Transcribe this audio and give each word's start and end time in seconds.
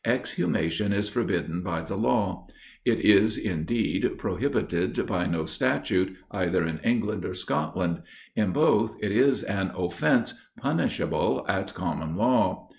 Exhumation 0.03 0.93
is 0.93 1.07
forbidden 1.09 1.61
by 1.61 1.81
the 1.83 1.95
law. 1.95 2.47
It 2.83 3.01
is, 3.01 3.37
indeed, 3.37 4.17
prohibited 4.17 5.05
by 5.05 5.27
no 5.27 5.45
statute, 5.45 6.17
either 6.31 6.65
in 6.65 6.79
England 6.79 7.23
or 7.23 7.35
Scotland: 7.35 8.01
in 8.35 8.49
both, 8.51 8.95
it 9.03 9.11
is 9.11 9.43
an 9.43 9.71
offence 9.77 10.33
punishable 10.59 11.45
at 11.47 11.75
common 11.75 12.15
law. 12.15 12.67